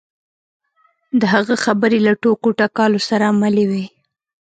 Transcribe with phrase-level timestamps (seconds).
[1.19, 3.85] د هغه خبرې له ټوکو ټکالو سره ملې وې.